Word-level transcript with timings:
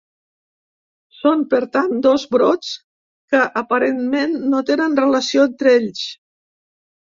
Són, 1.17 1.43
per 1.51 1.59
tant, 1.75 1.93
dos 2.05 2.25
brots 2.35 2.71
que 3.35 3.43
aparentment 3.61 4.35
no 4.55 4.63
tenen 4.71 4.97
relació 5.03 5.47
entre 5.51 5.77
ells. 5.83 6.03